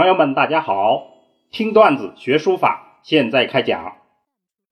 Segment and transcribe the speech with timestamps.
[0.00, 1.08] 朋友们，大家好！
[1.50, 3.98] 听段子学书法，现在开讲。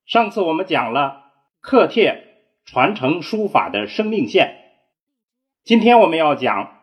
[0.07, 4.57] 上次我们讲了刻帖传承书法的生命线，
[5.65, 6.79] 今天我们要讲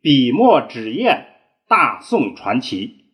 [0.00, 1.28] 笔墨纸砚
[1.68, 3.04] 大宋传奇。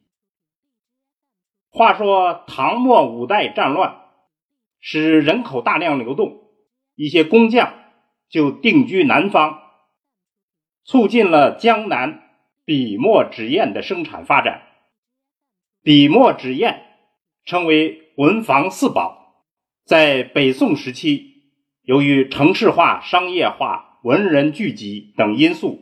[1.69, 3.99] 话说唐末五代战乱，
[4.81, 6.45] 使人口大量流动，
[6.95, 7.75] 一些工匠
[8.31, 9.61] 就定居南方，
[10.83, 12.21] 促进了江南。
[12.65, 14.63] 笔墨纸砚的生产发展，
[15.83, 16.81] 笔墨纸砚
[17.45, 19.45] 称为文房四宝。
[19.85, 21.43] 在北宋时期，
[21.83, 25.81] 由于城市化、商业化、文人聚集等因素，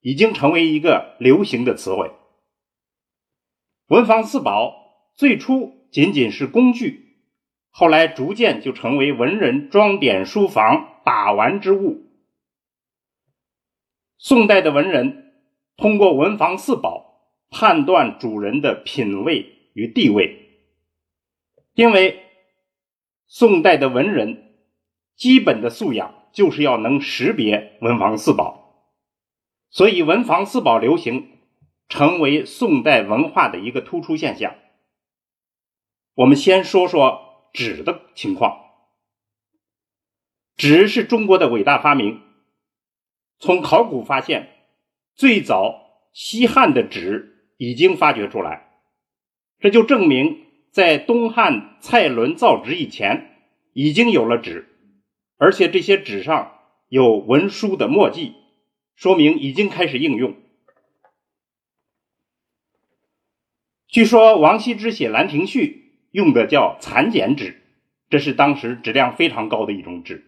[0.00, 2.12] 已经成为一个流行的词汇。
[3.88, 7.16] 文房四宝最初仅仅是工具，
[7.70, 12.06] 后来逐渐就成为文人装点书房把玩之物。
[14.16, 15.26] 宋代的文人。
[15.76, 17.09] 通过文房四宝
[17.50, 20.64] 判断主人的品位与地位，
[21.74, 22.24] 因为
[23.26, 24.54] 宋代的文人
[25.16, 28.94] 基本的素养就是要能识别文房四宝，
[29.68, 31.38] 所以文房四宝流行
[31.88, 34.54] 成为宋代文化的一个突出现象。
[36.14, 38.60] 我们先说说纸的情况，
[40.56, 42.22] 纸是中国的伟大发明，
[43.38, 44.56] 从考古发现。
[45.12, 47.29] 最早西汉的纸
[47.60, 48.70] 已经发掘出来，
[49.58, 53.36] 这就证明在东汉蔡伦造纸以前
[53.74, 54.66] 已经有了纸，
[55.36, 56.52] 而且这些纸上
[56.88, 58.32] 有文书的墨迹，
[58.96, 60.36] 说明已经开始应用。
[63.88, 67.60] 据说王羲之写《兰亭序》用的叫蚕茧纸，
[68.08, 70.24] 这是当时质量非常高的一种纸。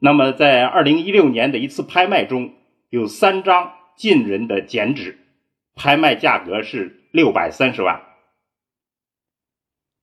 [0.00, 2.54] 那么在二零一六年的一次拍卖中，
[2.88, 3.74] 有三张。
[3.96, 5.18] 晋人的剪纸，
[5.82, 8.02] 拍卖价格是六百三十万。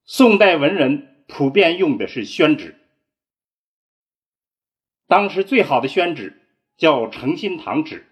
[0.06, 2.80] 宋代文人普遍用的是宣纸，
[5.06, 6.42] 当时最好的宣纸
[6.78, 8.08] 叫诚心堂纸。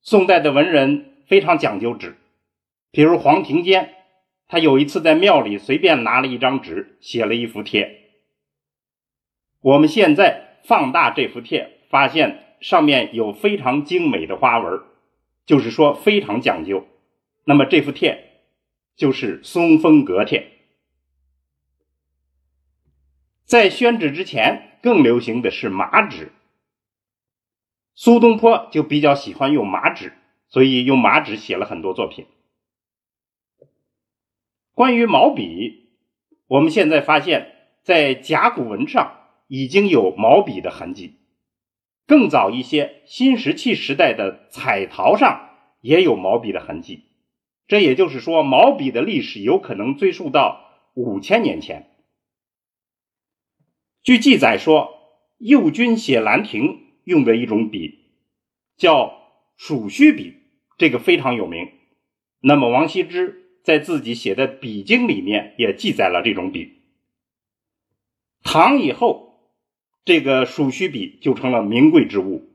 [0.00, 2.16] 宋代的文人非常讲究纸，
[2.92, 3.92] 比如黄庭坚，
[4.46, 8.12] 他有一次在庙里随便拿了一张纸，写了一幅帖。
[9.60, 12.46] 我们现在放大这幅帖，发现。
[12.60, 14.82] 上面有非常精美的花纹，
[15.50, 16.86] 就是说非常讲究。
[17.42, 18.44] 那么这幅帖
[18.94, 20.52] 就是松风阁帖。
[23.44, 26.30] 在宣纸之前，更流行的是麻纸。
[27.96, 30.12] 苏东坡就比较喜欢用麻纸，
[30.46, 32.28] 所以用麻纸写了很多作品。
[34.72, 35.90] 关于毛笔，
[36.46, 39.16] 我们现在发现，在甲骨文上
[39.48, 41.16] 已经有毛笔的痕迹。
[42.10, 45.48] 更早一些，新石器时代的彩陶上
[45.80, 47.04] 也有毛笔的痕迹，
[47.68, 50.60] 这也就是说，毛笔的历史有可能追溯到
[50.94, 51.88] 五千年前。
[54.02, 54.88] 据记载说，
[55.38, 56.64] 右军写《兰亭》
[57.04, 58.00] 用的一种笔
[58.76, 59.12] 叫
[59.56, 60.34] 鼠须笔，
[60.78, 61.70] 这个非常有名。
[62.40, 66.72] 那么，王羲之在自己写的《笔经》里面也记载了这种笔。
[68.42, 69.29] 唐以后。
[70.04, 72.48] 这个鼠须笔就成了名贵之物。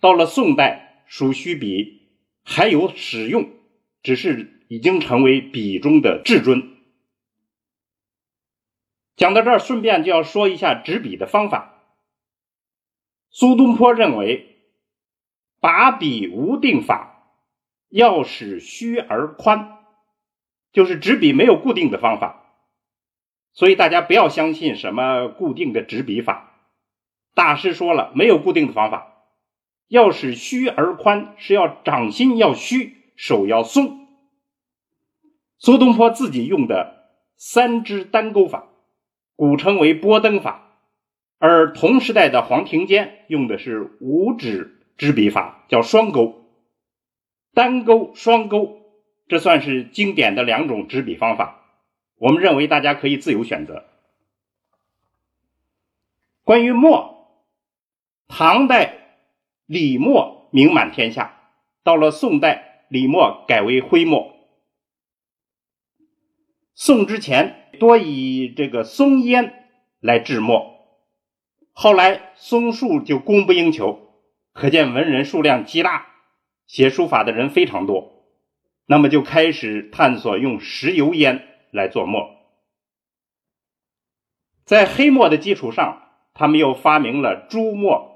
[0.00, 2.08] 到了宋代，鼠须笔
[2.44, 3.50] 还有使用，
[4.02, 6.74] 只是已经成为笔中的至尊。
[9.16, 11.72] 讲到这儿，顺便就要说一下执笔的方法。
[13.30, 14.56] 苏东坡认为，
[15.60, 17.32] 把笔无定法，
[17.88, 19.78] 要使虚而宽，
[20.72, 22.42] 就是执笔没有固定的方法。
[23.52, 26.52] 所以大家不要相信什么固定的执笔法。
[27.36, 29.12] 大师说了，没有固定的方法。
[29.88, 34.08] 要使虚而宽，是要掌心要虚，手要松。
[35.58, 38.68] 苏东坡自己用的三支单钩法，
[39.36, 40.78] 古称为波登法，
[41.38, 46.42] 而同时代的黄庭坚用的是五指支笔法，叫双钩。
[47.52, 48.80] 单钩、双钩，
[49.28, 51.62] 这算是经典的两种执笔方法。
[52.16, 53.84] 我们认为大家可以自由选择。
[56.42, 57.14] 关于墨。
[58.28, 59.18] 唐代
[59.66, 61.50] 李墨名满天下，
[61.82, 64.34] 到了宋代，李墨改为徽墨。
[66.74, 69.70] 宋之前多以这个松烟
[70.00, 70.76] 来制墨，
[71.72, 74.12] 后来松树就供不应求，
[74.52, 76.06] 可见文人数量极大，
[76.66, 78.26] 写书法的人非常多，
[78.84, 82.36] 那么就开始探索用石油烟来做墨。
[84.64, 86.02] 在黑墨的基础上，
[86.34, 88.15] 他们又发明了朱墨。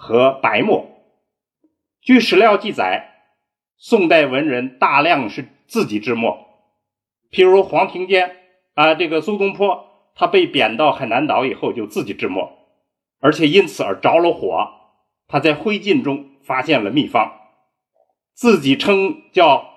[0.00, 0.86] 和白墨，
[2.00, 3.32] 据史料记载，
[3.76, 6.38] 宋代文人大量是自己制墨，
[7.32, 8.36] 譬如黄庭坚
[8.74, 12.52] 啊，这个苏东坡，他被贬到海南岛以后就自己制墨，
[13.18, 14.70] 而且因此而着了火。
[15.26, 17.32] 他在灰烬中发现了秘方，
[18.34, 19.68] 自己称叫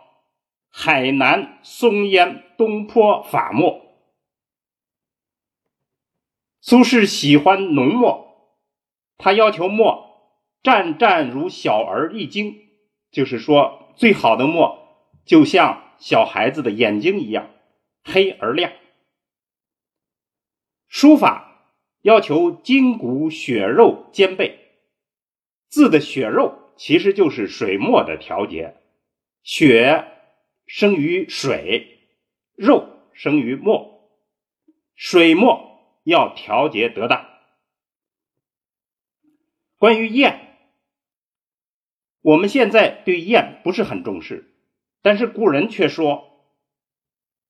[0.69, 3.81] 海南松烟东坡法墨。
[6.61, 8.53] 苏轼喜欢浓墨，
[9.17, 10.10] 他要求墨
[10.63, 12.69] 湛湛如小儿一睛，
[13.11, 17.49] 就是说最好的墨就像小孩子的眼睛一样
[18.03, 18.71] 黑而亮。
[20.87, 24.59] 书法要求筋骨血肉兼备。
[25.69, 28.75] 字的血肉其实就是水墨的调节，
[29.41, 30.05] 血
[30.65, 31.99] 生于水，
[32.55, 34.09] 肉生于墨，
[34.95, 37.25] 水墨要调节得当。
[39.77, 40.50] 关于砚，
[42.21, 44.53] 我们现在对砚不是很重视，
[45.01, 46.45] 但是古人却说，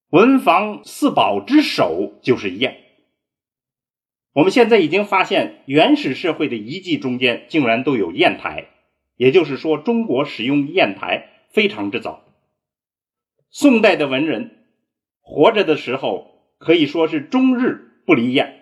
[0.10, 2.78] 文房四宝之首就是砚。
[4.34, 8.70] 我们现在已经发现，原始社会的遗迹中间竟然都有砚台，
[9.18, 12.24] 也就是说，中国使用砚台非常之早。
[13.50, 14.68] 宋代的文人
[15.20, 18.54] 活着的时候，可以说是终日不离砚，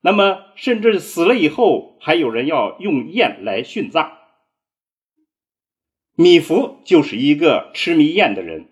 [0.00, 4.15] 那么甚至死了以后，还有人要用砚来殉葬。
[6.16, 8.68] 米芾就是一个痴迷砚的人，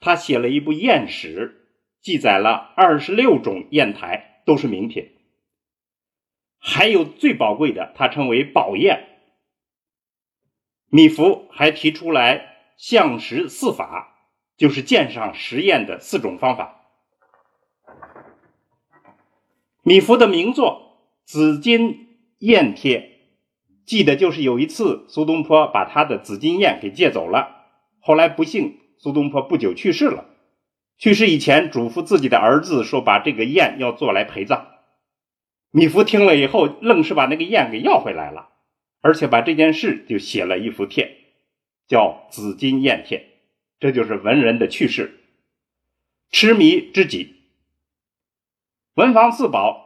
[0.00, 1.70] 他写了一部砚史，
[2.02, 4.28] 记载了二十六种砚台。
[4.44, 5.12] 都是名品，
[6.58, 9.04] 还有最宝贵的，他称为宝砚。
[10.88, 14.18] 米芾还提出来相石四法，
[14.56, 16.88] 就是鉴赏实验的四种方法。
[19.84, 20.98] 米芾的名作
[21.30, 22.08] 《紫金
[22.40, 22.98] 砚帖》，
[23.84, 27.66] 记得就是有一次苏东坡把他的紫金砚给借走了，
[28.00, 30.28] 后来不幸苏东坡不久去世了。
[30.98, 34.68] 去世以前，嘱咐自己的儿子说：“把这个砚要做来陪葬。”
[35.74, 38.50] 米芾听了以后，愣是把那个砚给要回来了，
[39.00, 41.16] 而且把这件事就写了一幅帖，
[41.88, 43.18] 叫《紫金砚帖》。
[43.80, 45.18] 这就是文人的趣事，
[46.30, 47.34] 痴迷知己。
[48.94, 49.81] 文房四宝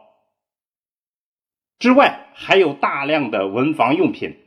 [1.79, 4.37] 之外，还有大量的文房用品。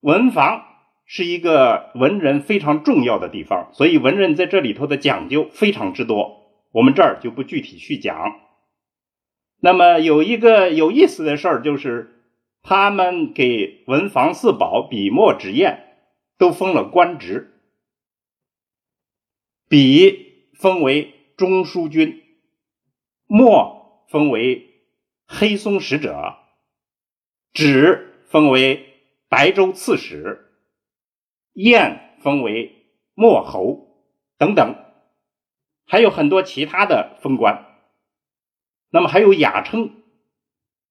[0.00, 0.64] 文房。
[1.10, 8.42] 是一个文人非常重要的地方，所以文人在这里头的讲究非常之多，我们这儿就不具体去讲。
[9.58, 12.26] 那么有一个有意思的事儿，就是
[12.62, 15.82] 他们给文房四宝笔墨纸砚
[16.36, 17.58] 都封了官职，
[19.66, 22.22] 笔封为中书君，
[23.26, 24.67] 墨封为
[25.30, 26.38] 黑松使者，
[27.52, 28.94] 纸封为
[29.28, 30.46] 白州刺史。
[31.52, 34.06] 燕封为墨侯
[34.38, 34.76] 等等，
[35.84, 37.66] 还有很多其他的封官。
[38.90, 40.02] 那么还有雅称，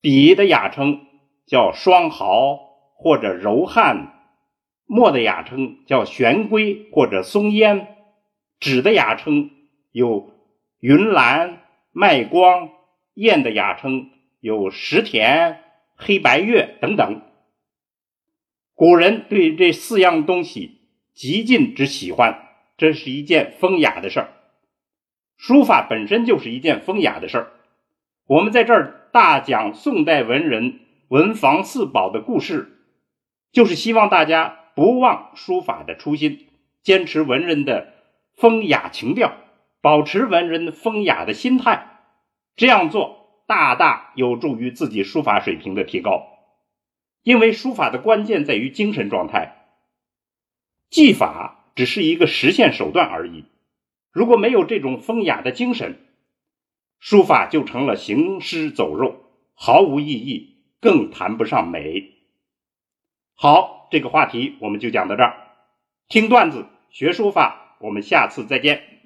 [0.01, 1.07] 笔的雅称
[1.48, 2.57] 叫双毫
[2.95, 4.13] 或者柔汉，
[4.86, 7.95] 墨的雅称叫玄龟或者松烟，
[8.60, 9.50] 纸的雅称
[9.92, 10.31] 有
[10.80, 12.70] 云岚、麦光，
[13.15, 15.63] 燕的雅称有石田、
[15.96, 17.22] 黑白月等等。
[18.74, 20.82] 古人对这四样东西
[21.13, 24.34] 极尽之喜欢，这是一件风雅的事儿。
[25.36, 27.51] 书法本身就是一件风雅的事儿。
[28.27, 32.84] 我们在这儿大讲宋代文人文房四宝的故事，
[33.51, 36.48] 就是希望大家不忘书法的初心，
[36.84, 37.94] 坚持文人的
[38.36, 39.36] 风雅情调，
[39.82, 42.01] 保持文人风雅的心态。
[42.56, 43.16] 这样做
[43.48, 46.27] 大大有助于自己书法水平的提高。
[47.24, 49.56] 因为书法的关键在于精神状态，
[50.89, 53.46] 技法只是一个实现手段而已。
[54.12, 56.00] 如果没有这种风雅的精神，
[57.00, 59.24] 书法就成了行尸走肉，
[59.54, 62.13] 毫无意义，更谈不上美。
[63.36, 65.38] 好，这个话题我们就讲到这儿。
[66.08, 68.97] 听段子学书法，我们下次再见。